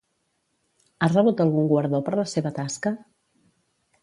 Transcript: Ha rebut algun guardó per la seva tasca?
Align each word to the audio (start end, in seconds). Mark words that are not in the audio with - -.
Ha 1.01 1.09
rebut 1.11 1.43
algun 1.45 1.69
guardó 1.73 2.01
per 2.09 2.17
la 2.21 2.27
seva 2.35 2.53
tasca? 2.57 2.95